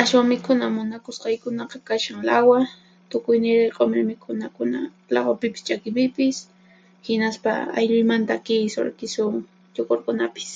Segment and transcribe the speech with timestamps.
[0.00, 2.58] Ashwan mikhuna munakusqaykunaqa kashan lawa,
[3.10, 4.80] tukuy niray q'umir mikhunakuna
[5.14, 6.36] lawapipis ch'akipipis,
[7.06, 9.34] hinaspa aylluymanta kisu, rikisun,
[9.74, 10.50] yukurkunapis.